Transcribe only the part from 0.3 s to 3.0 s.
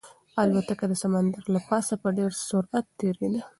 الوتکه د سمندر له پاسه په ډېر سرعت